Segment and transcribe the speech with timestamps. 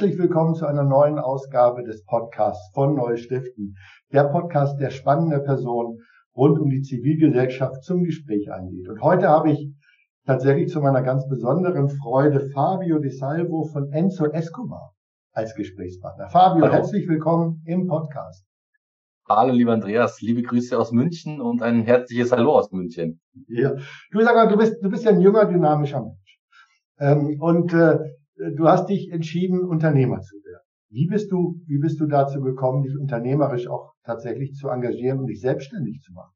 [0.00, 3.76] Herzlich willkommen zu einer neuen Ausgabe des Podcasts von Neustiften.
[4.10, 5.98] Der Podcast, der spannende Personen
[6.34, 8.88] rund um die Zivilgesellschaft zum Gespräch einlädt.
[8.88, 9.74] Und heute habe ich
[10.24, 14.94] tatsächlich zu meiner ganz besonderen Freude Fabio De Salvo von Enzo Escobar
[15.32, 16.30] als Gesprächspartner.
[16.30, 16.72] Fabio, Hallo.
[16.72, 18.46] herzlich willkommen im Podcast.
[19.28, 23.20] Hallo, lieber Andreas, liebe Grüße aus München und ein herzliches Hallo aus München.
[23.48, 23.74] Ja,
[24.12, 26.40] du sag mal, du bist, du bist ja ein junger, dynamischer Mensch.
[26.98, 27.98] Ähm, und äh,
[28.56, 30.64] du hast dich entschieden, Unternehmer zu werden.
[30.88, 35.26] Wie bist du, wie bist du dazu gekommen, dich unternehmerisch auch tatsächlich zu engagieren und
[35.26, 36.32] dich selbstständig zu machen?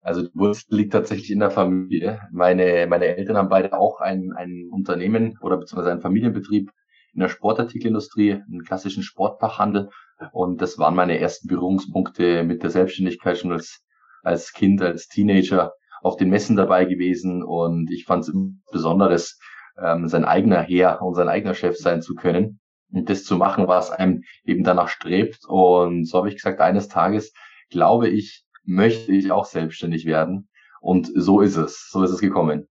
[0.00, 2.20] Also die Wurzel liegt tatsächlich in der Familie.
[2.32, 6.72] Meine, meine Eltern haben beide auch ein, ein Unternehmen oder beziehungsweise einen Familienbetrieb
[7.14, 9.90] in der Sportartikelindustrie, einen klassischen Sportfachhandel.
[10.32, 13.84] Und das waren meine ersten Berührungspunkte mit der Selbstständigkeit schon als,
[14.24, 15.72] als Kind, als Teenager
[16.02, 17.44] auf den Messen dabei gewesen.
[17.44, 18.34] Und ich fand es
[18.72, 19.38] Besonderes,
[19.80, 22.60] ähm, sein eigener Herr und sein eigener Chef sein zu können
[22.92, 25.44] und das zu machen, was einem eben danach strebt.
[25.46, 27.32] Und so habe ich gesagt, eines Tages
[27.70, 30.48] glaube ich, möchte ich auch selbstständig werden.
[30.80, 31.88] Und so ist es.
[31.90, 32.68] So ist es gekommen.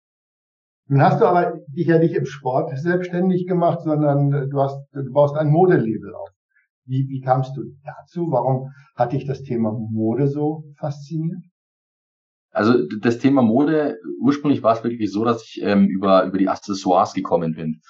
[0.87, 5.11] Nun hast du aber dich ja nicht im Sport selbstständig gemacht, sondern du hast, du
[5.11, 6.29] baust ein Modelabel auf.
[6.85, 8.31] Wie, wie kamst du dazu?
[8.31, 11.43] Warum hat dich das Thema Mode so fasziniert?
[12.51, 16.49] Also das Thema Mode, ursprünglich war es wirklich so, dass ich ähm, über, über die
[16.49, 17.81] Accessoires gekommen bin.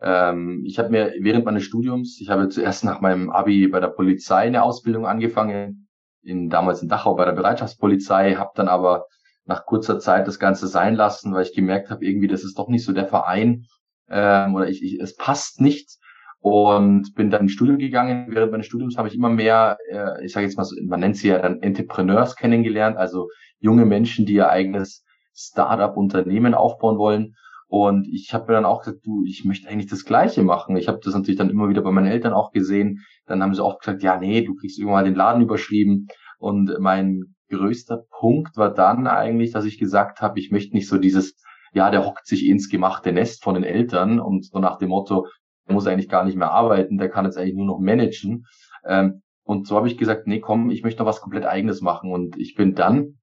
[0.00, 3.88] Ähm, ich habe mir während meines Studiums, ich habe zuerst nach meinem Abi bei der
[3.88, 5.88] Polizei eine Ausbildung angefangen,
[6.22, 9.06] in, damals in Dachau bei der Bereitschaftspolizei, habe dann aber
[9.44, 12.68] nach kurzer Zeit das Ganze sein lassen, weil ich gemerkt habe, irgendwie, das ist doch
[12.68, 13.66] nicht so der Verein
[14.08, 15.96] ähm, oder ich, ich, es passt nicht
[16.40, 18.26] und bin dann ins Studium gegangen.
[18.28, 21.16] Während meines Studiums habe ich immer mehr, äh, ich sage jetzt mal so, man nennt
[21.16, 25.04] sie ja dann Entrepreneurs kennengelernt, also junge Menschen, die ihr eigenes
[25.34, 27.34] Startup-Unternehmen aufbauen wollen.
[27.68, 30.76] Und ich habe mir dann auch gesagt, du, ich möchte eigentlich das Gleiche machen.
[30.76, 33.04] Ich habe das natürlich dann immer wieder bei meinen Eltern auch gesehen.
[33.26, 36.08] Dann haben sie auch gesagt, ja, nee, du kriegst irgendwann mal den Laden überschrieben.
[36.38, 40.96] Und mein größter Punkt war dann eigentlich, dass ich gesagt habe, ich möchte nicht so
[40.98, 41.36] dieses,
[41.74, 45.26] ja, der hockt sich ins gemachte Nest von den Eltern und so nach dem Motto,
[45.68, 48.46] der muss eigentlich gar nicht mehr arbeiten, der kann jetzt eigentlich nur noch managen.
[48.84, 52.10] Ähm, und so habe ich gesagt, nee, komm, ich möchte noch was komplett eigenes machen.
[52.10, 53.18] Und ich bin dann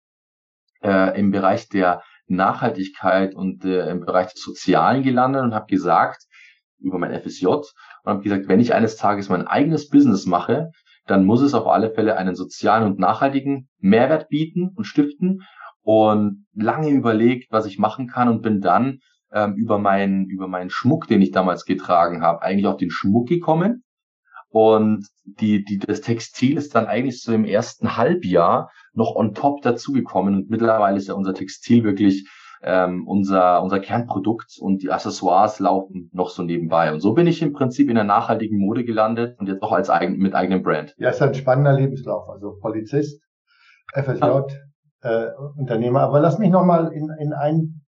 [0.83, 6.23] äh, im Bereich der Nachhaltigkeit und äh, im Bereich des Sozialen gelandet und habe gesagt,
[6.79, 7.66] über mein FSJ, und
[8.06, 10.72] habe gesagt, wenn ich eines Tages mein eigenes Business mache,
[11.06, 15.44] dann muss es auf alle Fälle einen sozialen und nachhaltigen Mehrwert bieten und stiften.
[15.81, 19.00] Und lange überlegt, was ich machen kann und bin dann
[19.31, 23.28] ähm, über meinen über meinen Schmuck, den ich damals getragen habe, eigentlich auf den Schmuck
[23.28, 23.84] gekommen.
[24.50, 29.62] Und die, die, das Textil ist dann eigentlich so im ersten Halbjahr noch on top
[29.62, 30.36] dazugekommen.
[30.36, 32.25] Und mittlerweile ist ja unser Textil wirklich
[32.66, 36.92] ähm, unser, unser Kernprodukt und die Accessoires laufen noch so nebenbei.
[36.92, 39.90] Und so bin ich im Prinzip in der nachhaltigen Mode gelandet und jetzt auch als
[39.90, 40.96] eigen, mit eigenem Brand.
[40.97, 42.28] Ja, ist ein spannender Lebenslauf.
[42.28, 43.22] Also Polizist,
[43.94, 44.46] FSJ, ja.
[45.02, 46.02] äh, Unternehmer.
[46.02, 47.84] Aber lass mich nochmal in, in, ein,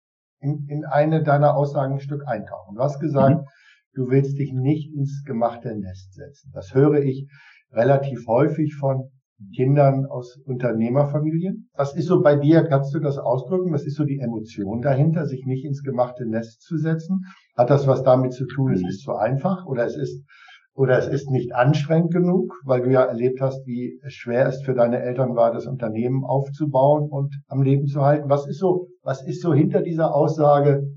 [0.43, 2.75] in, in eine deiner Aussagen ein Stück eintauchen.
[2.75, 3.47] Du hast gesagt, mhm.
[3.93, 6.51] du willst dich nicht ins gemachte Nest setzen.
[6.53, 7.27] Das höre ich
[7.71, 9.09] relativ häufig von
[9.55, 11.69] Kindern aus Unternehmerfamilien.
[11.73, 12.63] Was ist so bei dir?
[12.63, 13.73] Kannst du das ausdrücken?
[13.73, 17.25] Was ist so die Emotion dahinter, sich nicht ins gemachte Nest zu setzen?
[17.57, 20.23] Hat das was damit zu tun, es ist zu einfach oder es ist
[20.75, 24.73] oder es ist nicht anstrengend genug, weil du ja erlebt hast, wie schwer es für
[24.73, 28.29] deine Eltern war, das Unternehmen aufzubauen und am Leben zu halten.
[28.29, 30.89] Was ist so, was ist so hinter dieser Aussage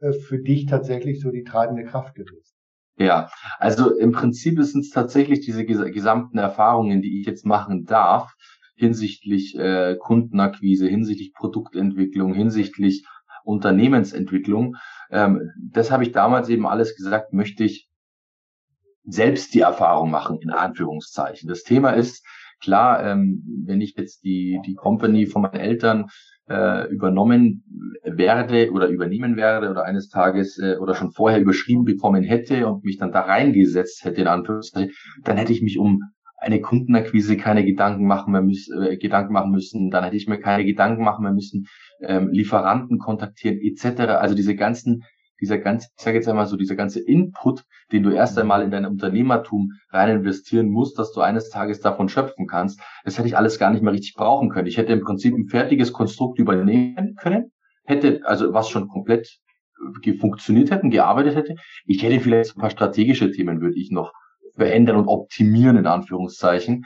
[0.00, 2.52] äh, für dich tatsächlich so die treibende Kraft gewesen?
[2.98, 8.34] Ja, also im Prinzip sind es tatsächlich diese gesamten Erfahrungen, die ich jetzt machen darf,
[8.76, 13.06] hinsichtlich äh, Kundenakquise, hinsichtlich Produktentwicklung, hinsichtlich
[13.44, 14.76] Unternehmensentwicklung.
[15.10, 17.88] Ähm, das habe ich damals eben alles gesagt, möchte ich
[19.04, 21.48] selbst die Erfahrung machen, in Anführungszeichen.
[21.48, 22.24] Das Thema ist,
[22.62, 26.06] klar, ähm, wenn ich jetzt die, die Company von meinen Eltern
[26.48, 27.64] äh, übernommen
[28.02, 32.84] werde oder übernehmen werde oder eines Tages äh, oder schon vorher überschrieben bekommen hätte und
[32.84, 34.92] mich dann da reingesetzt hätte, in Anführungszeichen,
[35.24, 36.00] dann hätte ich mich um
[36.36, 40.40] eine Kundenakquise keine Gedanken machen mehr müssen, äh, Gedanken machen müssen, dann hätte ich mir
[40.40, 41.66] keine Gedanken machen mehr müssen,
[42.00, 44.00] ähm, Lieferanten kontaktieren etc.
[44.18, 45.04] Also diese ganzen
[45.42, 48.70] dieser ganze, ich sage jetzt einmal so, dieser ganze Input, den du erst einmal in
[48.70, 53.36] dein Unternehmertum rein investieren musst, dass du eines Tages davon schöpfen kannst, das hätte ich
[53.36, 54.68] alles gar nicht mehr richtig brauchen können.
[54.68, 57.50] Ich hätte im Prinzip ein fertiges Konstrukt übernehmen können,
[57.84, 59.40] hätte, also was schon komplett
[60.04, 61.56] äh, funktioniert hätte, gearbeitet hätte.
[61.86, 64.12] Ich hätte vielleicht ein paar strategische Themen, würde ich noch
[64.54, 66.84] verändern und optimieren, in Anführungszeichen.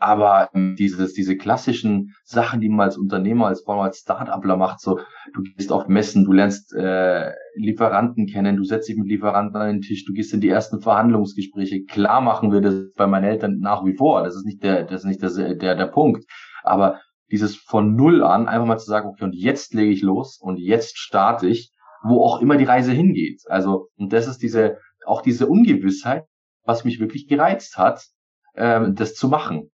[0.00, 0.48] Aber
[0.78, 5.00] dieses, diese klassischen Sachen, die man als Unternehmer, als, allem als Start-upler macht, so,
[5.34, 9.68] du gehst auf Messen, du lernst äh, Lieferanten kennen, du setzt dich mit Lieferanten an
[9.68, 11.84] den Tisch, du gehst in die ersten Verhandlungsgespräche.
[11.84, 14.22] Klar machen wir das bei meinen Eltern nach wie vor.
[14.22, 16.24] Das ist nicht der, das ist nicht der, der, der Punkt.
[16.62, 20.38] Aber dieses von null an einfach mal zu sagen, okay, und jetzt lege ich los
[20.40, 21.72] und jetzt starte ich,
[22.04, 23.42] wo auch immer die Reise hingeht.
[23.48, 26.24] Also, und das ist diese, auch diese Ungewissheit,
[26.62, 28.04] was mich wirklich gereizt hat,
[28.54, 29.70] ähm, das zu machen.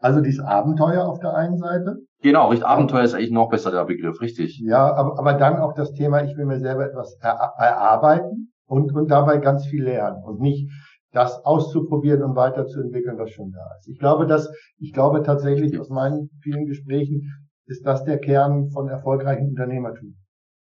[0.00, 1.98] Also dieses Abenteuer auf der einen Seite.
[2.22, 2.66] Genau, richtig.
[2.66, 4.58] Abenteuer ist eigentlich noch besser der Begriff, richtig.
[4.64, 8.94] Ja, aber, aber dann auch das Thema, ich will mir selber etwas er, erarbeiten und,
[8.94, 10.70] und dabei ganz viel lernen und nicht
[11.12, 13.88] das auszuprobieren und weiterzuentwickeln, was schon da ist.
[13.88, 14.48] Ich glaube, dass,
[14.78, 17.22] ich glaube tatsächlich aus meinen vielen Gesprächen
[17.66, 20.16] ist das der Kern von erfolgreichen Unternehmertum.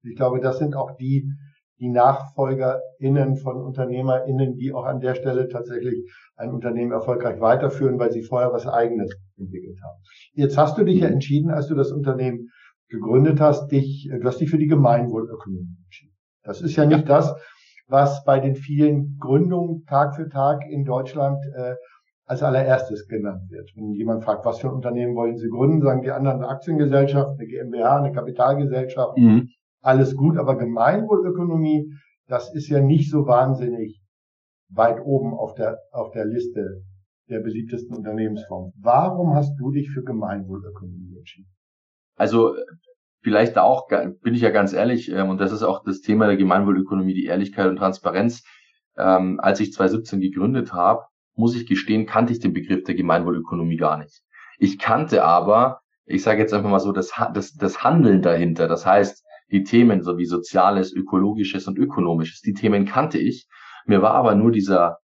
[0.03, 1.31] Ich glaube, das sind auch die,
[1.81, 6.05] die NachfolgerInnen von UnternehmerInnen, die auch an der Stelle tatsächlich
[6.37, 9.99] ein Unternehmen erfolgreich weiterführen, weil sie vorher was Eigenes entwickelt haben.
[10.32, 12.49] Jetzt hast du dich ja entschieden, als du das Unternehmen
[12.88, 16.15] gegründet hast, dich, du hast dich für die Gemeinwohlökonomie entschieden.
[16.43, 17.17] Das ist ja nicht ja.
[17.17, 17.35] das,
[17.88, 21.75] was bei den vielen Gründungen Tag für Tag in Deutschland äh,
[22.26, 23.71] als allererstes genannt wird.
[23.75, 27.38] Wenn jemand fragt, was für ein Unternehmen wollen Sie gründen, sagen die anderen eine Aktiengesellschaft,
[27.38, 29.17] eine GmbH, eine Kapitalgesellschaft.
[29.17, 29.49] Mhm
[29.81, 31.93] alles gut, aber Gemeinwohlökonomie,
[32.27, 34.00] das ist ja nicht so wahnsinnig
[34.69, 36.82] weit oben auf der, auf der Liste
[37.29, 38.73] der beliebtesten Unternehmensformen.
[38.81, 41.50] Warum hast du dich für Gemeinwohlökonomie entschieden?
[42.17, 42.55] Also
[43.23, 46.37] vielleicht auch, bin ich ja ganz ehrlich, ähm, und das ist auch das Thema der
[46.37, 48.43] Gemeinwohlökonomie, die Ehrlichkeit und Transparenz.
[48.97, 51.05] Ähm, als ich 2017 gegründet habe,
[51.35, 54.23] muss ich gestehen, kannte ich den Begriff der Gemeinwohlökonomie gar nicht.
[54.59, 58.69] Ich kannte aber, ich sage jetzt einfach mal so, das, das, das Handeln dahinter.
[58.69, 63.49] Das heißt, die Themen so wie Soziales, Ökologisches und Ökonomisches, die Themen kannte ich.
[63.87, 64.99] Mir war aber nur dieser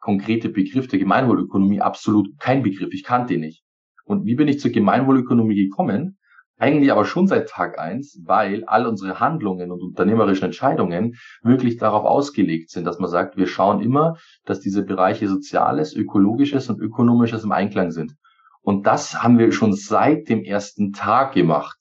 [0.00, 2.92] konkrete Begriff der Gemeinwohlökonomie absolut kein Begriff.
[2.92, 3.62] Ich kannte ihn nicht.
[4.04, 6.18] Und wie bin ich zur Gemeinwohlökonomie gekommen?
[6.60, 12.04] Eigentlich aber schon seit Tag eins, weil all unsere Handlungen und unternehmerischen Entscheidungen wirklich darauf
[12.04, 17.44] ausgelegt sind, dass man sagt, wir schauen immer, dass diese Bereiche Soziales, Ökologisches und Ökonomisches
[17.44, 18.14] im Einklang sind.
[18.60, 21.78] Und das haben wir schon seit dem ersten Tag gemacht.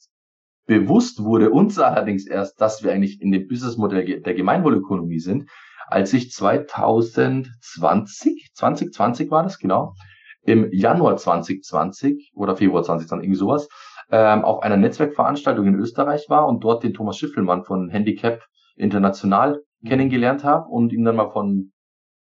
[0.68, 5.50] Bewusst wurde uns allerdings erst, dass wir eigentlich in dem Businessmodell der Gemeinwohlökonomie sind,
[5.88, 9.94] als ich 2020, 2020 war das genau,
[10.44, 13.70] im Januar 2020 oder Februar 2020, irgendwie sowas,
[14.12, 18.44] ähm, auf einer Netzwerkveranstaltung in Österreich war und dort den Thomas Schiffelmann von Handicap
[18.76, 21.72] International kennengelernt habe und ihm dann mal von,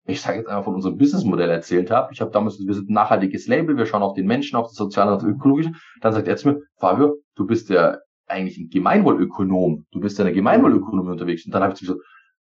[0.06, 2.14] ich sage jetzt einfach von unserem Businessmodell erzählt habe.
[2.14, 4.76] Ich habe damals, wir sind ein nachhaltiges Label, wir schauen auf den Menschen, auf das
[4.76, 5.74] Soziale und das Ökologische.
[6.00, 8.00] Dann sagt er zu mir, Fabio, du bist der
[8.30, 9.86] eigentlich ein Gemeinwohlökonom.
[9.92, 11.46] Du bist ja eine Gemeinwohlökonomie unterwegs.
[11.46, 12.00] Und dann habe ich gesagt,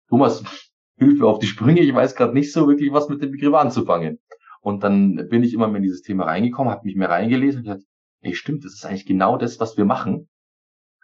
[0.10, 0.44] Thomas,
[0.98, 1.82] hilf mir auf die Sprünge.
[1.82, 4.20] Ich weiß gerade nicht so wirklich, was mit dem Begriff anzufangen.
[4.62, 7.66] Und dann bin ich immer mehr in dieses Thema reingekommen, habe mich mehr reingelesen und
[7.66, 7.84] gesagt,
[8.22, 10.28] ey, stimmt, das ist eigentlich genau das, was wir machen.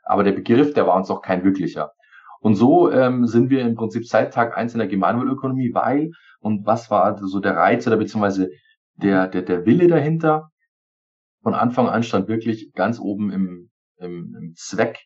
[0.03, 1.91] Aber der Begriff, der war uns auch kein wirklicher.
[2.39, 6.65] Und so ähm, sind wir im Prinzip seit Tag eins in der Gemeinwohlökonomie, weil, und
[6.65, 8.49] was war so der Reiz oder beziehungsweise
[8.95, 10.49] der, der, der Wille dahinter?
[11.43, 13.70] Von Anfang an stand wirklich ganz oben im,
[14.01, 14.99] im, im Zweck,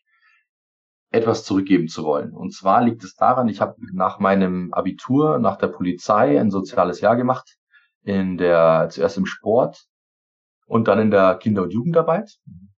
[1.10, 2.32] etwas zurückgeben zu wollen.
[2.32, 7.00] Und zwar liegt es daran, ich habe nach meinem Abitur, nach der Polizei ein soziales
[7.00, 7.56] Jahr gemacht,
[8.02, 9.86] in der zuerst im Sport
[10.66, 12.36] und dann in der Kinder- und Jugendarbeit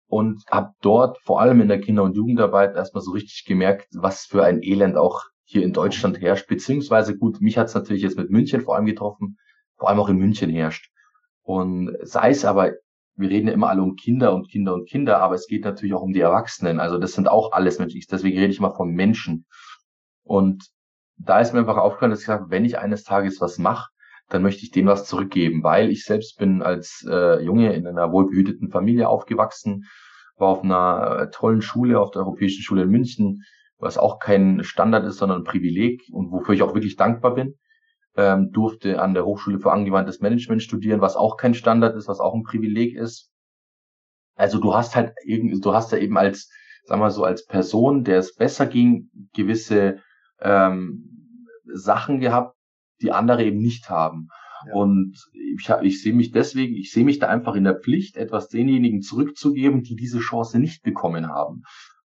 [0.07, 4.25] und habe dort vor allem in der Kinder- und Jugendarbeit erstmal so richtig gemerkt, was
[4.25, 8.17] für ein Elend auch hier in Deutschland herrscht, beziehungsweise gut, mich hat es natürlich jetzt
[8.17, 9.37] mit München vor allem getroffen,
[9.77, 10.91] vor allem auch in München herrscht.
[11.41, 12.73] Und sei es aber
[13.17, 15.95] wir reden ja immer alle um Kinder und Kinder und Kinder, aber es geht natürlich
[15.95, 16.79] auch um die Erwachsenen.
[16.79, 17.99] Also das sind auch alles Menschen.
[18.09, 19.45] Deswegen rede ich immer von Menschen.
[20.23, 20.67] Und
[21.17, 23.89] da ist mir einfach aufgefallen, dass ich sage, wenn ich eines Tages was mache,
[24.29, 28.11] dann möchte ich denen was zurückgeben, weil ich selbst bin als äh, Junge in einer
[28.11, 29.85] wohlbehüteten Familie aufgewachsen,
[30.35, 33.43] war auf einer äh, tollen Schule, auf der Europäischen Schule in München,
[33.79, 37.55] was auch kein Standard ist, sondern ein Privileg und wofür ich auch wirklich dankbar bin
[38.17, 42.19] ähm, durfte an der Hochschule für angewandtes Management studieren, was auch kein Standard ist, was
[42.19, 43.29] auch ein Privileg ist.
[44.35, 46.49] Also du hast halt irgendwie, du hast ja eben als,
[46.85, 49.99] sag mal so, als Person, der es besser ging, gewisse
[50.41, 52.55] ähm, Sachen gehabt,
[53.01, 54.29] die andere eben nicht haben.
[54.67, 54.73] Ja.
[54.73, 58.47] Und ich, ich sehe mich deswegen, ich sehe mich da einfach in der Pflicht, etwas
[58.49, 61.63] denjenigen zurückzugeben, die diese Chance nicht bekommen haben.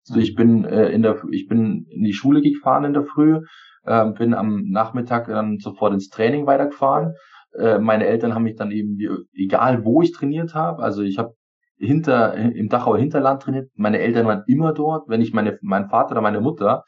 [0.08, 3.40] Also ich bin äh, in der, ich bin in die Schule gefahren in der Früh,
[3.88, 7.14] äh, bin am Nachmittag dann sofort ins Training weitergefahren.
[7.58, 8.98] Äh, meine Eltern haben mich dann eben,
[9.32, 11.34] egal wo ich trainiert habe, also ich habe
[11.78, 13.70] hinter im Dachauer Hinterland trainiert.
[13.76, 15.08] Meine Eltern waren immer dort.
[15.08, 16.84] Wenn ich meine, mein Vater oder meine Mutter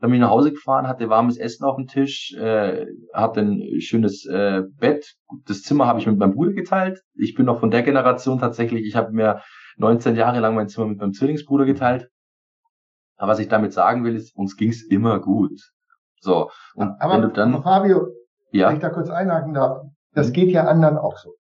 [0.00, 3.80] Dann bin ich nach Hause gefahren, hatte warmes Essen auf dem Tisch, äh, hatte ein
[3.80, 5.14] schönes äh, Bett.
[5.46, 7.02] Das Zimmer habe ich mit meinem Bruder geteilt.
[7.14, 8.86] Ich bin noch von der Generation tatsächlich.
[8.86, 9.42] Ich habe mir
[9.76, 12.08] 19 Jahre lang mein Zimmer mit meinem Zwillingsbruder geteilt.
[13.18, 15.60] Aber was ich damit sagen will, ist, uns ging's immer gut.
[16.20, 16.50] So.
[16.74, 18.08] Und aber, wenn du dann, Fabio,
[18.52, 18.68] ja.
[18.68, 19.82] wenn ich da kurz einhaken darf,
[20.14, 21.34] das geht ja anderen auch so.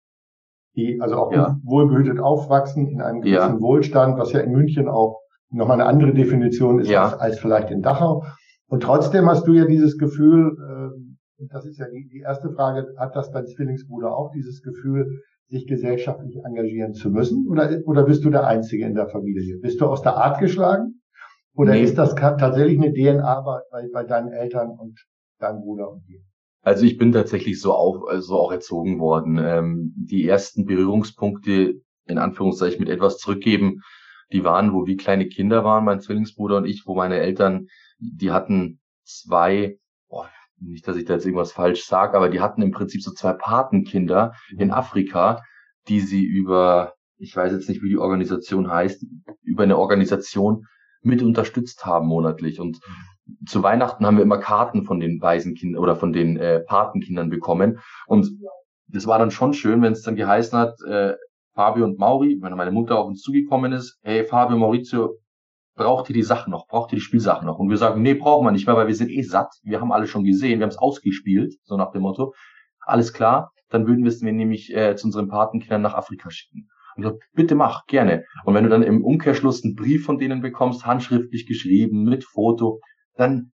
[0.74, 1.56] Die also auch ja.
[1.64, 3.60] wohlbehütet aufwachsen in einem gewissen ja.
[3.60, 7.04] Wohlstand, was ja in München auch nochmal eine andere Definition ist ja.
[7.04, 8.24] als, als vielleicht in Dachau.
[8.68, 12.94] Und trotzdem hast du ja dieses Gefühl, äh, das ist ja die, die erste Frage,
[12.98, 17.46] hat das dein Zwillingsbruder auch dieses Gefühl, sich gesellschaftlich engagieren zu müssen?
[17.48, 19.58] Oder, oder bist du der Einzige in der Familie?
[19.60, 20.95] Bist du aus der Art geschlagen?
[21.56, 21.82] Oder nee.
[21.82, 24.98] ist das tatsächlich eine DNA bei, bei deinen Eltern und
[25.38, 26.20] deinem Bruder und dir?
[26.62, 29.38] Also ich bin tatsächlich so auch, so auch erzogen worden.
[29.38, 33.80] Ähm, die ersten Berührungspunkte, in Anführungszeichen, mit etwas zurückgeben,
[34.32, 38.32] die waren, wo wir kleine Kinder waren, mein Zwillingsbruder und ich, wo meine Eltern, die
[38.32, 42.72] hatten zwei, boah, nicht, dass ich da jetzt irgendwas falsch sage, aber die hatten im
[42.72, 45.42] Prinzip so zwei Patenkinder in Afrika,
[45.88, 49.06] die sie über, ich weiß jetzt nicht, wie die Organisation heißt,
[49.42, 50.66] über eine Organisation
[51.06, 52.60] mit unterstützt haben monatlich.
[52.60, 52.80] Und
[53.46, 57.80] zu Weihnachten haben wir immer Karten von den Waisenkindern oder von den äh, Patenkindern bekommen.
[58.06, 58.30] Und
[58.88, 61.14] das war dann schon schön, wenn es dann geheißen hat, äh,
[61.54, 65.16] Fabio und Mauri, wenn meine Mutter auf uns zugekommen ist, hey Fabio, Maurizio,
[65.74, 67.58] braucht ihr die Sachen noch, braucht ihr die Spielsachen noch?
[67.58, 69.92] Und wir sagen, nee, brauchen wir nicht mehr, weil wir sind eh satt, wir haben
[69.92, 72.34] alle schon gesehen, wir haben es ausgespielt, so nach dem Motto.
[72.80, 76.68] Alles klar, dann würden wir es nämlich äh, zu unseren Patenkindern nach Afrika schicken.
[76.96, 78.24] Und so, bitte mach, gerne.
[78.44, 82.80] Und wenn du dann im Umkehrschluss einen Brief von denen bekommst, handschriftlich geschrieben, mit Foto,
[83.16, 83.52] dann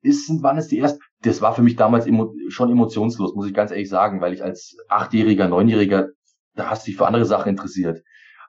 [0.00, 3.54] ist, wann ist die erste, das war für mich damals emo, schon emotionslos, muss ich
[3.54, 6.08] ganz ehrlich sagen, weil ich als Achtjähriger, Neunjähriger,
[6.54, 8.02] da hast du dich für andere Sachen interessiert.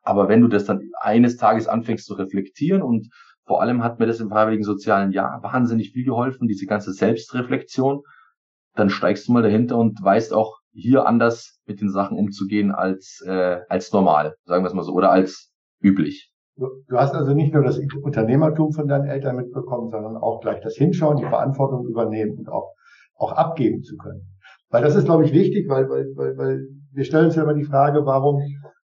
[0.03, 3.09] Aber wenn du das dann eines Tages anfängst zu reflektieren und
[3.45, 8.03] vor allem hat mir das im freiwilligen sozialen Jahr wahnsinnig viel geholfen, diese ganze Selbstreflexion,
[8.75, 13.22] dann steigst du mal dahinter und weißt auch, hier anders mit den Sachen umzugehen als,
[13.26, 16.32] äh, als normal, sagen wir es mal so, oder als üblich.
[16.58, 20.76] Du, hast also nicht nur das Unternehmertum von deinen Eltern mitbekommen, sondern auch gleich das
[20.76, 22.74] Hinschauen, die Verantwortung übernehmen und auch,
[23.16, 24.28] auch abgeben zu können.
[24.70, 27.54] Weil das ist, glaube ich, wichtig, weil, weil, weil, weil wir stellen uns ja immer
[27.54, 28.42] die Frage, warum,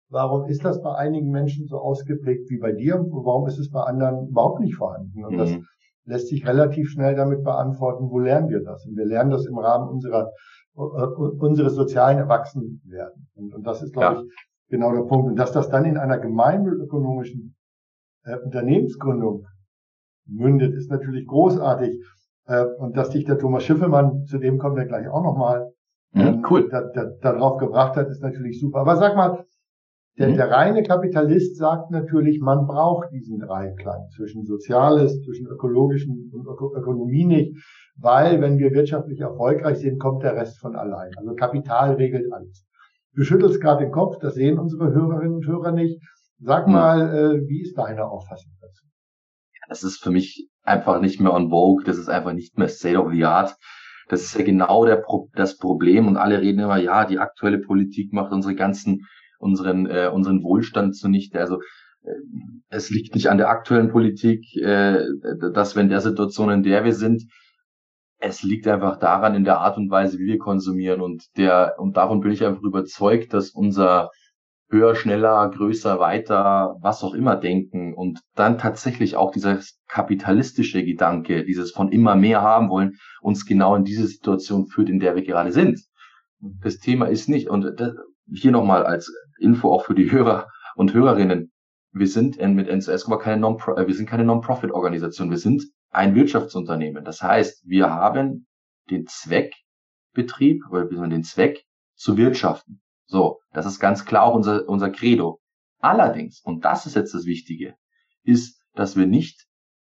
[0.09, 3.69] warum ist das bei einigen Menschen so ausgeprägt wie bei dir und warum ist es
[3.69, 5.25] bei anderen überhaupt nicht vorhanden?
[5.25, 5.37] Und mhm.
[5.37, 5.57] das
[6.05, 8.85] lässt sich relativ schnell damit beantworten, wo lernen wir das?
[8.85, 10.31] Und wir lernen das im Rahmen unserer
[10.75, 13.27] äh, unseres sozialen Erwachsenwerden.
[13.35, 14.21] Und, und das ist, glaube ja.
[14.21, 15.27] ich, genau der Punkt.
[15.27, 17.55] Und dass das dann in einer gemeinwohlökonomischen
[18.23, 19.45] äh, Unternehmensgründung
[20.25, 22.03] mündet, ist natürlich großartig.
[22.47, 25.71] Äh, und dass dich der Thomas Schiffelmann, zu dem kommen wir gleich auch nochmal,
[26.11, 26.69] mhm, ähm, cool.
[26.69, 28.79] da, da, darauf gebracht hat, ist natürlich super.
[28.79, 29.45] Aber sag mal,
[30.17, 30.35] der, mhm.
[30.35, 36.73] der reine Kapitalist sagt natürlich, man braucht diesen Dreiklang zwischen Soziales, zwischen ökologischen und Öko
[36.75, 37.55] Ökonomie nicht
[37.97, 41.11] weil wenn wir wirtschaftlich erfolgreich sind, kommt der Rest von allein.
[41.17, 42.65] Also Kapital regelt alles.
[43.13, 46.01] Du schüttelst gerade den Kopf, das sehen unsere Hörerinnen und Hörer nicht.
[46.39, 48.85] Sag mal, äh, wie ist deine Auffassung dazu?
[49.69, 52.97] Das ist für mich einfach nicht mehr on vogue, das ist einfach nicht mehr state
[52.97, 53.55] of the art.
[54.09, 57.59] Das ist ja genau der Pro das Problem und alle reden immer, ja, die aktuelle
[57.59, 59.07] Politik macht unsere ganzen,
[59.39, 61.39] unseren, äh, unseren Wohlstand zunichte.
[61.39, 61.59] Also
[62.03, 62.11] äh,
[62.69, 65.03] es liegt nicht an der aktuellen Politik, äh,
[65.53, 67.23] dass wir in der Situation, in der wir sind,
[68.19, 71.97] es liegt einfach daran in der Art und Weise, wie wir konsumieren und der und
[71.97, 74.09] davon bin ich einfach überzeugt, dass unser
[74.69, 81.45] höher, schneller, größer, weiter, was auch immer denken und dann tatsächlich auch dieser kapitalistische Gedanke,
[81.45, 85.23] dieses von immer mehr haben wollen, uns genau in diese Situation führt, in der wir
[85.23, 85.79] gerade sind.
[86.39, 87.93] Das Thema ist nicht und das,
[88.33, 91.51] hier nochmal als Info auch für die Hörer und Hörerinnen.
[91.91, 95.29] Wir sind mit NCS keine Non wir sind keine Non-Profit-Organisation.
[95.29, 97.05] Wir sind ein Wirtschaftsunternehmen.
[97.05, 98.47] Das heißt, wir haben
[98.89, 101.65] den Zweckbetrieb oder den Zweck
[101.95, 102.81] zu wirtschaften.
[103.07, 105.39] So, das ist ganz klar auch unser, unser Credo.
[105.79, 107.75] Allerdings, und das ist jetzt das Wichtige,
[108.23, 109.45] ist, dass wir nicht,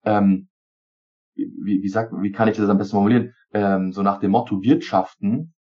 [0.04, 0.50] ähm,
[1.36, 4.62] wie, wie, sagt, wie kann ich das am besten formulieren, ähm, so nach dem Motto
[4.62, 5.54] wirtschaften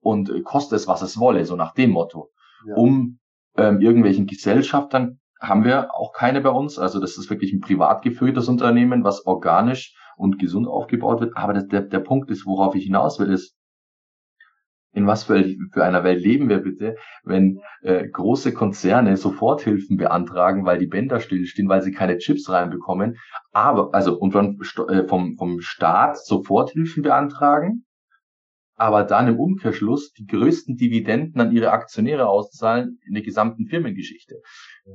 [0.00, 2.31] und äh, koste es, was es wolle, so nach dem Motto,
[2.66, 2.74] ja.
[2.74, 3.18] um
[3.56, 6.78] ähm, irgendwelchen Gesellschaftern haben wir auch keine bei uns.
[6.78, 11.36] Also das ist wirklich ein privat geführtes Unternehmen, was organisch und gesund aufgebaut wird.
[11.36, 13.56] Aber das, der, der Punkt ist, worauf ich hinaus will, ist,
[14.94, 15.42] in was für,
[15.72, 21.18] für einer Welt leben wir bitte, wenn äh, große Konzerne Soforthilfen beantragen, weil die Bänder
[21.18, 23.16] stillstehen, weil sie keine Chips reinbekommen,
[23.52, 27.86] aber also und dann äh, vom vom Staat Soforthilfen beantragen,
[28.76, 34.36] aber dann im Umkehrschluss die größten Dividenden an ihre Aktionäre auszahlen in der gesamten Firmengeschichte.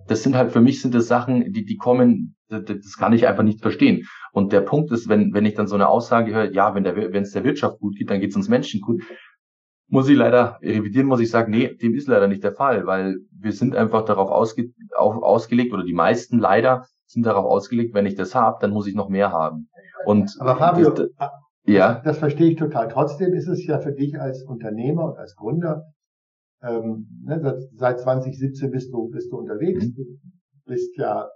[0.07, 3.43] Das sind halt für mich sind das Sachen, die, die kommen, das, kann ich einfach
[3.43, 4.07] nicht verstehen.
[4.31, 6.96] Und der Punkt ist, wenn, wenn ich dann so eine Aussage höre, ja, wenn der,
[6.96, 9.03] wenn es der Wirtschaft gut geht, dann geht es uns Menschen gut,
[9.89, 13.17] muss ich leider revidieren, muss ich sagen, nee, dem ist leider nicht der Fall, weil
[13.31, 18.05] wir sind einfach darauf ausge, auf, ausgelegt, oder die meisten leider sind darauf ausgelegt, wenn
[18.05, 19.69] ich das habe, dann muss ich noch mehr haben.
[20.05, 21.07] Und Aber Fabio, das,
[21.68, 22.02] ja.
[22.04, 22.88] Das verstehe ich total.
[22.88, 25.84] Trotzdem ist es ja für dich als Unternehmer und als Gründer,
[26.64, 29.94] ähm, ne, seit 2017 bist du, bist du unterwegs, mhm.
[29.96, 30.04] du
[30.66, 31.30] bist ja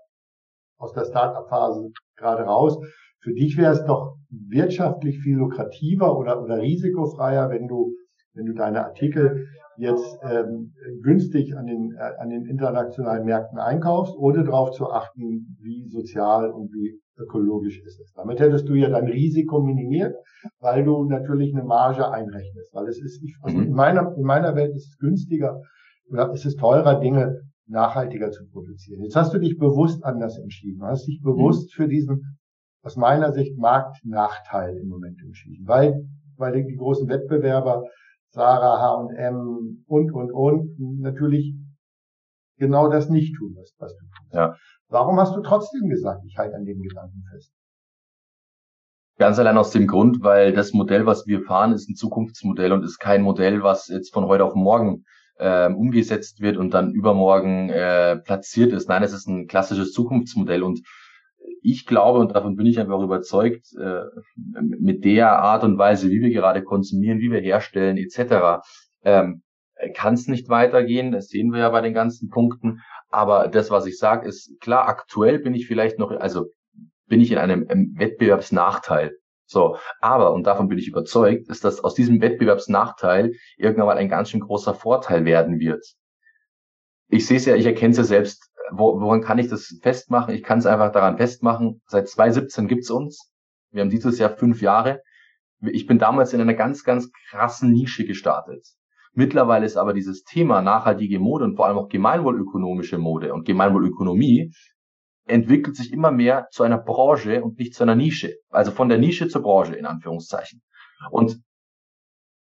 [0.78, 2.78] aus der Start-up-Phase gerade raus.
[3.20, 7.94] Für dich wäre es doch wirtschaftlich viel lukrativer oder, oder risikofreier, wenn du
[8.34, 9.48] wenn du deine Artikel
[9.78, 15.58] jetzt ähm, günstig an den, äh, an den internationalen Märkten einkaufst, ohne darauf zu achten,
[15.60, 18.14] wie sozial und wie ökologisch ist es.
[18.14, 20.16] Damit hättest du ja dein Risiko minimiert,
[20.60, 22.74] weil du natürlich eine Marge einrechnest.
[22.74, 25.62] Weil es ist, ich, also in meiner, in meiner Welt ist es günstiger
[26.10, 29.04] oder ist es teurer, Dinge nachhaltiger zu produzieren.
[29.04, 30.80] Jetzt hast du dich bewusst anders entschieden.
[30.80, 31.84] Du hast dich bewusst mhm.
[31.84, 32.38] für diesen,
[32.84, 36.04] aus meiner Sicht, Marktnachteil im Moment entschieden, weil,
[36.38, 37.84] weil die großen Wettbewerber
[38.32, 41.54] Sarah, H&M und, und, und natürlich
[42.58, 44.34] genau das nicht tun wirst, was du tust.
[44.34, 44.56] Ja.
[44.88, 47.52] Warum hast du trotzdem gesagt, ich halte an dem Gedanken fest?
[49.18, 52.84] Ganz allein aus dem Grund, weil das Modell, was wir fahren, ist ein Zukunftsmodell und
[52.84, 57.70] ist kein Modell, was jetzt von heute auf morgen äh, umgesetzt wird und dann übermorgen
[57.70, 58.88] äh, platziert ist.
[58.88, 60.82] Nein, es ist ein klassisches Zukunftsmodell und
[61.62, 64.02] ich glaube, und davon bin ich einfach überzeugt, äh,
[64.36, 68.62] mit der Art und Weise, wie wir gerade konsumieren, wie wir herstellen, etc.,
[69.04, 69.44] ähm,
[69.96, 71.12] kann es nicht weitergehen.
[71.12, 72.82] Das sehen wir ja bei den ganzen Punkten.
[73.10, 76.48] Aber das, was ich sage, ist klar, aktuell bin ich vielleicht noch, also
[77.08, 79.18] bin ich in einem, einem Wettbewerbsnachteil.
[79.46, 84.08] So, aber, und davon bin ich überzeugt, ist, dass aus diesem Wettbewerbsnachteil irgendwann mal ein
[84.08, 85.86] ganz schön großer Vorteil werden wird.
[87.10, 90.34] Ich sehe es ja, ich erkenne es ja selbst woran kann ich das festmachen?
[90.34, 91.82] Ich kann es einfach daran festmachen.
[91.86, 93.32] Seit 2017 gibt's uns.
[93.72, 95.02] Wir haben dieses Jahr fünf Jahre.
[95.62, 98.66] Ich bin damals in einer ganz, ganz krassen Nische gestartet.
[99.14, 104.54] Mittlerweile ist aber dieses Thema nachhaltige Mode und vor allem auch gemeinwohlökonomische Mode und Gemeinwohlökonomie
[105.26, 108.36] entwickelt sich immer mehr zu einer Branche und nicht zu einer Nische.
[108.50, 110.62] Also von der Nische zur Branche in Anführungszeichen.
[111.12, 111.42] Und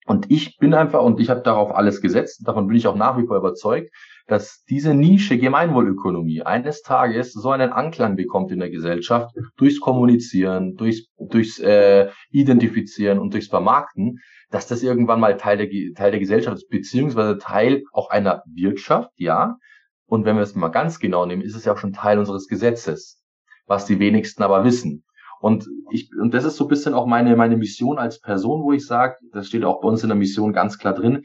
[0.06, 3.16] und ich bin einfach, und ich habe darauf alles gesetzt, davon bin ich auch nach
[3.16, 3.90] wie vor überzeugt,
[4.30, 10.76] dass diese Nische Gemeinwohlökonomie eines Tages so einen Anklang bekommt in der Gesellschaft durchs Kommunizieren,
[10.76, 16.20] durchs, durchs äh, Identifizieren und durchs Vermarkten, dass das irgendwann mal Teil der, Teil der
[16.20, 19.56] Gesellschaft ist, beziehungsweise Teil auch einer Wirtschaft, ja.
[20.06, 22.46] Und wenn wir es mal ganz genau nehmen, ist es ja auch schon Teil unseres
[22.46, 23.20] Gesetzes,
[23.66, 25.02] was die wenigsten aber wissen.
[25.40, 28.72] Und ich, und das ist so ein bisschen auch meine, meine Mission als Person, wo
[28.72, 31.24] ich sage, das steht auch bei uns in der Mission ganz klar drin,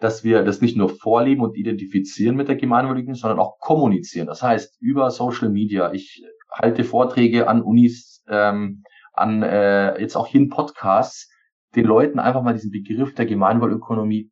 [0.00, 4.26] dass wir das nicht nur vorleben und identifizieren mit der Gemeinwohlökonomie, sondern auch kommunizieren.
[4.26, 5.92] Das heißt, über Social Media.
[5.92, 8.82] Ich halte Vorträge an Unis, ähm,
[9.12, 11.30] an äh, jetzt auch hier in Podcasts,
[11.76, 14.30] den Leuten einfach mal diesen Begriff der Gemeinwohlökonomie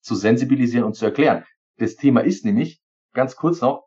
[0.00, 1.44] zu sensibilisieren und zu erklären.
[1.76, 2.80] Das Thema ist nämlich,
[3.12, 3.86] ganz kurz noch,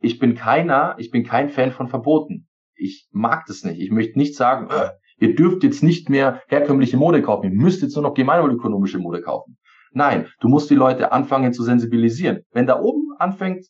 [0.00, 2.48] ich bin keiner, ich bin kein Fan von Verboten.
[2.74, 3.80] Ich mag das nicht.
[3.80, 7.82] Ich möchte nicht sagen, äh, ihr dürft jetzt nicht mehr herkömmliche Mode kaufen, ihr müsst
[7.82, 9.56] jetzt nur noch gemeinwohlökonomische Mode kaufen.
[9.94, 12.42] Nein, du musst die Leute anfangen zu sensibilisieren.
[12.50, 13.66] Wenn da oben anfängt,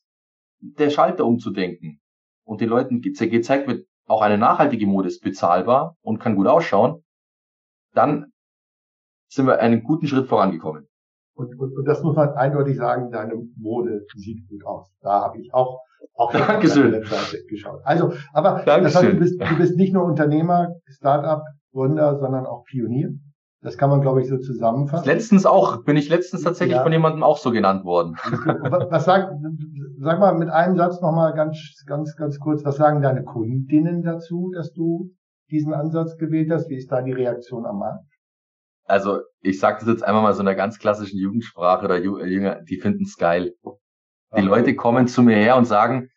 [0.61, 2.01] der Schalter umzudenken
[2.45, 7.05] und den Leuten gezeigt wird, auch eine nachhaltige Mode ist bezahlbar und kann gut ausschauen,
[7.93, 8.33] dann
[9.29, 10.89] sind wir einen guten Schritt vorangekommen.
[11.35, 14.89] Und, und, und das muss man eindeutig sagen, deine Mode sieht gut aus.
[15.01, 15.81] Da habe ich auch,
[16.15, 16.93] auch Dankeschön.
[16.93, 17.81] Webseite geschaut.
[17.85, 22.65] Also, aber das heißt, du, bist, du bist nicht nur Unternehmer, Startup, Gründer, sondern auch
[22.65, 23.11] Pionier.
[23.64, 25.07] Das kann man, glaube ich, so zusammenfassen.
[25.07, 26.83] Letztens auch, bin ich letztens tatsächlich ja.
[26.83, 28.14] von jemandem auch so genannt worden.
[28.90, 29.33] Was sag,
[30.00, 34.53] sag mal mit einem Satz nochmal ganz, ganz, ganz kurz, was sagen deine Kundinnen dazu,
[34.55, 35.12] dass du
[35.50, 36.68] diesen Ansatz gewählt hast?
[36.68, 38.05] Wie ist da die Reaktion am Markt?
[38.85, 42.61] Also, ich sage das jetzt einmal mal so in einer ganz klassischen Jugendsprache oder Jünger,
[42.68, 43.55] die finden es geil.
[43.64, 43.68] Die
[44.31, 44.42] okay.
[44.42, 46.11] Leute kommen zu mir her und sagen,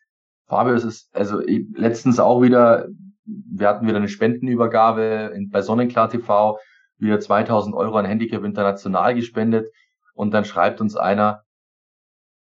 [0.48, 1.40] Fabio, es ist, also
[1.74, 2.88] letztens auch wieder,
[3.24, 6.58] wir hatten wieder eine Spendenübergabe in, bei Sonnenklar TV
[6.98, 9.70] wieder 2000 Euro an Handicap International gespendet
[10.14, 11.42] und dann schreibt uns einer,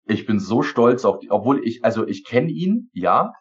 [0.06, 3.32] ich bin so stolz auf die, obwohl ich, also ich kenne ihn, ja,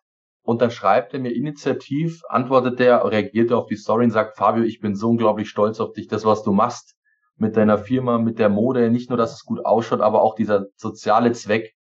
[0.41, 4.37] und dann schreibt er mir initiativ, antwortet er, reagiert er auf die Story und sagt,
[4.37, 6.95] Fabio, ich bin so unglaublich stolz auf dich, das, was du machst
[7.37, 10.65] mit deiner Firma, mit der Mode, nicht nur, dass es gut ausschaut, aber auch dieser
[10.75, 11.73] soziale Zweck,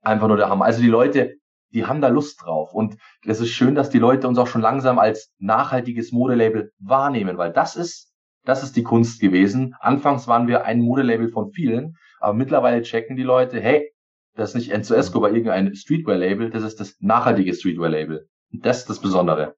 [0.00, 0.64] einfach nur der Hammer.
[0.64, 1.34] Also die Leute,
[1.72, 2.72] die haben da Lust drauf.
[2.72, 7.36] Und es ist schön, dass die Leute uns auch schon langsam als nachhaltiges Modelabel wahrnehmen,
[7.36, 8.07] weil das ist
[8.48, 9.74] das ist die Kunst gewesen.
[9.78, 13.92] Anfangs waren wir ein Modelabel von vielen, aber mittlerweile checken die Leute, hey,
[14.34, 18.26] Das ist nicht Enzo Escobar irgendein Streetwear-Label, das ist das nachhaltige Streetwear-Label.
[18.52, 19.54] Und das ist das Besondere.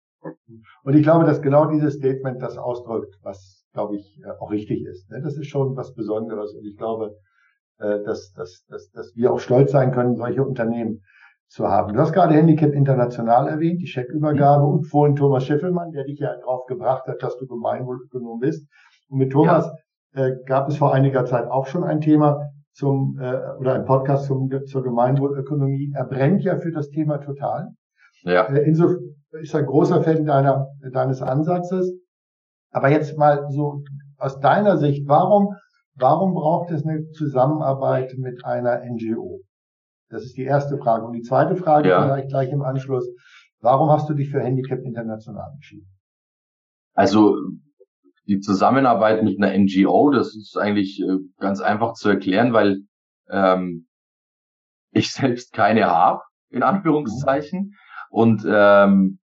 [0.83, 4.85] Und ich glaube, dass genau dieses Statement das ausdrückt, was, glaube ich, äh, auch richtig
[4.87, 5.09] ist.
[5.11, 5.21] Ne?
[5.23, 6.55] Das ist schon was Besonderes.
[6.55, 7.15] Und ich glaube,
[7.79, 11.03] äh, dass, dass, dass, dass wir auch stolz sein können, solche Unternehmen
[11.51, 11.93] zu haben.
[11.93, 16.37] Du hast gerade Handicap International erwähnt, die Scheckübergabe und vorhin Thomas Schiffelmann, der dich ja
[16.37, 18.69] darauf gebracht hat, dass du Gemeinwohlökonom bist.
[19.09, 19.69] Und mit Thomas
[20.15, 20.27] ja.
[20.27, 24.27] äh, gab es vor einiger Zeit auch schon ein Thema zum äh, oder ein Podcast
[24.27, 25.93] zum, zur Gemeinwohlökonomie.
[25.95, 27.71] Er brennt ja für das Thema total.
[28.23, 28.45] Ja.
[28.45, 29.01] Äh, insofern
[29.41, 31.93] ist er ein großer Fan deiner, deines Ansatzes.
[32.71, 33.83] Aber jetzt mal so
[34.19, 35.57] aus deiner Sicht, warum
[36.01, 39.41] Warum braucht es eine Zusammenarbeit mit einer NGO?
[40.11, 41.07] Das ist die erste Frage.
[41.07, 42.03] Und die zweite Frage ja.
[42.03, 43.09] vielleicht gleich im Anschluss.
[43.61, 45.89] Warum hast du dich für Handicap International entschieden?
[46.95, 47.37] Also
[48.27, 52.81] die Zusammenarbeit mit einer NGO, das ist eigentlich äh, ganz einfach zu erklären, weil
[53.29, 53.87] ähm,
[54.93, 57.77] ich selbst keine habe, in Anführungszeichen.
[58.11, 59.21] Und ähm,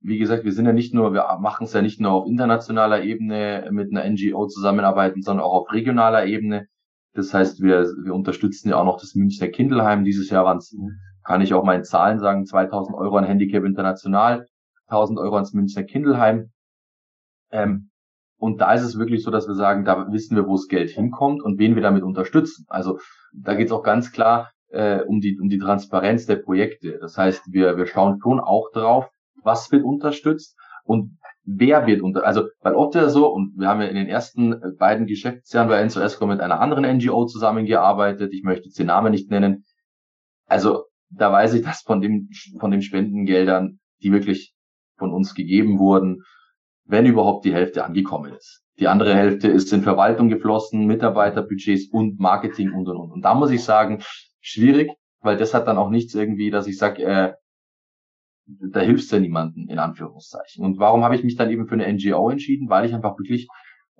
[0.00, 3.02] wie gesagt, wir sind ja nicht nur, wir machen es ja nicht nur auf internationaler
[3.02, 6.68] Ebene mit einer NGO zusammenarbeiten, sondern auch auf regionaler Ebene.
[7.14, 10.04] Das heißt, wir, wir unterstützen ja auch noch das Münchner Kindelheim.
[10.04, 10.76] Dieses Jahr waren es,
[11.24, 14.46] kann ich auch mal in Zahlen sagen, 2000 Euro an Handicap International,
[14.86, 16.50] 1000 Euro ans Münchner Kindelheim.
[17.50, 17.90] Ähm,
[18.38, 20.90] und da ist es wirklich so, dass wir sagen, da wissen wir, wo das Geld
[20.90, 22.66] hinkommt und wen wir damit unterstützen.
[22.68, 22.98] Also
[23.32, 26.98] da geht es auch ganz klar äh, um, die, um die Transparenz der Projekte.
[27.00, 29.10] Das heißt, wir, wir schauen schon auch drauf,
[29.42, 31.17] was wird unterstützt und
[31.50, 34.52] wer wird unter, also weil oft ja so, und wir haben ja in den ersten
[34.52, 38.88] äh, beiden Geschäftsjahren bei Enzo Esco mit einer anderen NGO zusammengearbeitet, ich möchte jetzt den
[38.88, 39.64] Namen nicht nennen,
[40.46, 42.28] also da weiß ich, dass von dem,
[42.60, 44.54] von den Spendengeldern, die wirklich
[44.98, 46.22] von uns gegeben wurden,
[46.84, 48.62] wenn überhaupt die Hälfte angekommen ist.
[48.78, 53.10] Die andere Hälfte ist in Verwaltung geflossen, Mitarbeiterbudgets und Marketing und und und.
[53.10, 54.02] Und da muss ich sagen,
[54.40, 57.32] schwierig, weil das hat dann auch nichts irgendwie, dass ich sage, äh,
[58.48, 60.64] da hilfst du ja niemanden, in Anführungszeichen.
[60.64, 62.68] Und warum habe ich mich dann eben für eine NGO entschieden?
[62.68, 63.48] Weil ich einfach wirklich,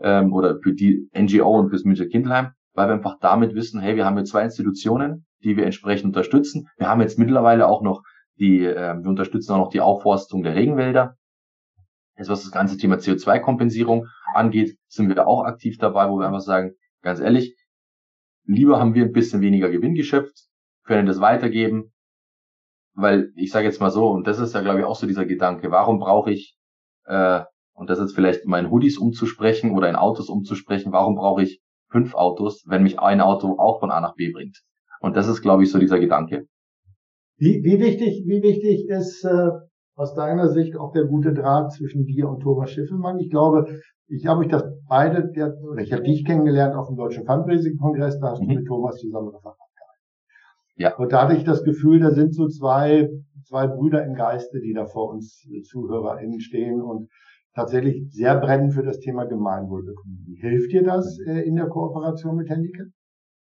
[0.01, 3.97] ähm, oder für die NGO und fürs Münchner Kindheim, weil wir einfach damit wissen, hey,
[3.97, 6.69] wir haben jetzt zwei Institutionen, die wir entsprechend unterstützen.
[6.79, 8.03] Wir haben jetzt mittlerweile auch noch
[8.39, 11.17] die, äh, wir unterstützen auch noch die Aufforstung der Regenwälder.
[12.17, 16.27] Jetzt was das ganze Thema CO2-Kompensierung angeht, sind wir da auch aktiv dabei, wo wir
[16.27, 17.57] einfach sagen, ganz ehrlich,
[18.45, 20.49] lieber haben wir ein bisschen weniger Gewinn geschöpft,
[20.85, 21.93] können das weitergeben,
[22.99, 25.25] weil ich sage jetzt mal so, und das ist ja, glaube ich, auch so dieser
[25.25, 26.57] Gedanke, warum brauche ich,
[27.05, 27.43] äh,
[27.75, 32.15] und das ist vielleicht mein Hoodies umzusprechen oder in Autos umzusprechen, warum brauche ich fünf
[32.15, 34.59] Autos, wenn mich ein Auto auch von A nach B bringt?
[35.01, 36.47] Und das ist, glaube ich, so dieser Gedanke.
[37.37, 39.51] Wie, wie wichtig, wie wichtig ist äh,
[39.95, 43.21] aus deiner Sicht auch der gute Draht zwischen dir und Thomas Schiffelmann?
[43.21, 46.97] Ich glaube, ich habe euch das beide, der, oder ich habe dich kennengelernt auf dem
[46.97, 48.49] Deutschen Fundraising-Kongress, da hast mhm.
[48.49, 49.68] du mit Thomas zusammen Referat
[50.79, 50.97] ja.
[50.97, 53.11] Und da hatte ich das Gefühl, da sind so zwei,
[53.45, 57.11] zwei Brüder im Geiste, die da vor uns äh, ZuhörerInnen stehen und
[57.55, 60.39] tatsächlich sehr brennen für das Thema Gemeinwohlökonomie.
[60.41, 62.87] Hilft dir das äh, in der Kooperation mit Handicap?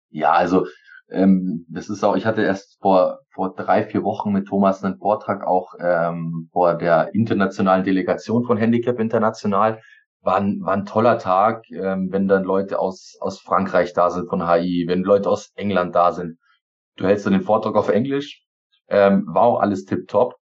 [0.09, 0.67] Ja, also
[1.11, 4.97] ähm, das ist auch, ich hatte erst vor, vor drei, vier Wochen mit Thomas einen
[4.97, 9.81] Vortrag auch ähm, vor der internationalen Delegation von Handicap International.
[10.23, 14.29] War ein, war ein toller Tag, ähm, wenn dann Leute aus, aus Frankreich da sind
[14.29, 16.39] von HI, wenn Leute aus England da sind
[17.01, 18.45] Du hältst dann den Vortrag auf Englisch.
[18.89, 20.37] Ähm, war auch alles tipptopp.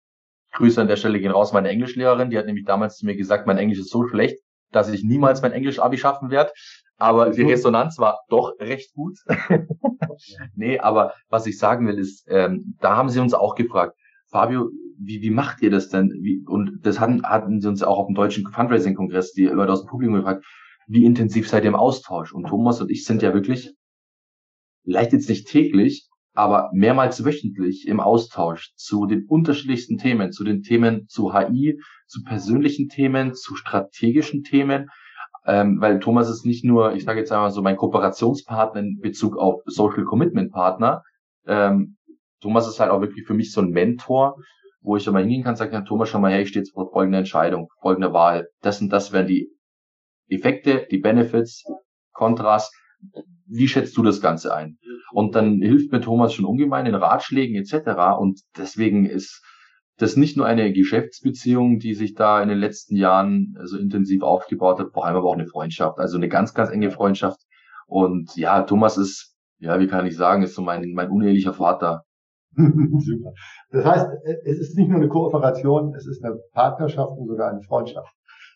[0.53, 2.29] Grüße an der Stelle gehen raus meine Englischlehrerin.
[2.29, 4.39] Die hat nämlich damals zu mir gesagt, mein Englisch ist so schlecht,
[4.71, 6.51] dass ich niemals mein Englisch-Abi schaffen werde.
[6.97, 9.17] Aber die Resonanz war doch recht gut.
[10.55, 13.97] nee, aber was ich sagen will, ist, ähm, da haben sie uns auch gefragt,
[14.29, 16.09] Fabio, wie, wie macht ihr das denn?
[16.21, 19.81] Wie, und das hatten, hatten sie uns auch auf dem deutschen Fundraising-Kongress, die Leute aus
[19.81, 20.45] dem Publikum gefragt,
[20.87, 22.31] wie intensiv seid ihr im Austausch?
[22.31, 23.75] Und Thomas und ich sind ja wirklich,
[24.85, 30.61] vielleicht jetzt nicht täglich, aber mehrmals wöchentlich im Austausch zu den unterschiedlichsten Themen, zu den
[30.61, 34.89] Themen zu HI, zu persönlichen Themen, zu strategischen Themen,
[35.45, 39.37] ähm, weil Thomas ist nicht nur, ich sage jetzt einmal so, mein Kooperationspartner in Bezug
[39.37, 41.03] auf Social Commitment Partner.
[41.47, 41.95] Ähm,
[42.41, 44.35] Thomas ist halt auch wirklich für mich so ein Mentor,
[44.81, 46.91] wo ich immer hingehen kann, sagen kann, Thomas, schau mal her, ich stehe jetzt vor
[46.91, 48.49] folgender Entscheidung, folgender Wahl.
[48.61, 49.49] Das und das wären die
[50.27, 51.63] Effekte, die Benefits,
[52.11, 52.71] Kontras
[53.47, 54.77] wie schätzt du das Ganze ein?
[55.11, 58.17] Und dann hilft mir Thomas schon ungemein in Ratschlägen etc.
[58.19, 59.43] Und deswegen ist
[59.97, 64.79] das nicht nur eine Geschäftsbeziehung, die sich da in den letzten Jahren so intensiv aufgebaut
[64.79, 67.39] hat, vor allem aber auch eine Freundschaft, also eine ganz, ganz enge Freundschaft.
[67.87, 72.03] Und ja, Thomas ist, ja, wie kann ich sagen, ist so mein, mein unehelicher Vater.
[72.55, 73.33] Super.
[73.69, 74.07] Das heißt,
[74.45, 78.09] es ist nicht nur eine Kooperation, es ist eine Partnerschaft und sogar eine Freundschaft.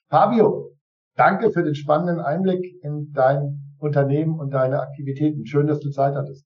[0.10, 0.72] Fabio,
[1.16, 5.46] danke für den spannenden Einblick in dein Unternehmen und deine Aktivitäten.
[5.46, 6.46] Schön, dass du Zeit hattest.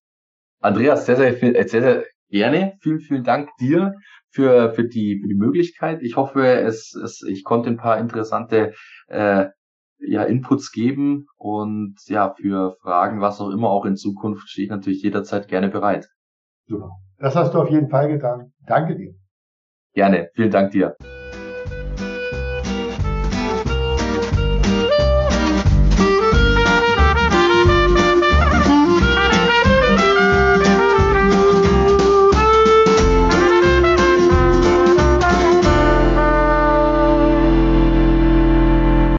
[0.59, 2.73] Andreas, sehr, sehr, viel, sehr, sehr gerne.
[2.81, 3.93] Vielen, vielen Dank dir
[4.29, 6.01] für, für, die, für die Möglichkeit.
[6.01, 8.73] Ich hoffe, es, es, ich konnte ein paar interessante
[9.07, 9.47] äh,
[9.99, 14.71] ja, Inputs geben und ja, für Fragen, was auch immer auch in Zukunft, stehe ich
[14.71, 16.07] natürlich jederzeit gerne bereit.
[16.67, 16.91] Super.
[17.19, 18.51] Das hast du auf jeden Fall getan.
[18.65, 19.13] Danke dir.
[19.93, 20.29] Gerne.
[20.33, 20.95] Vielen Dank dir.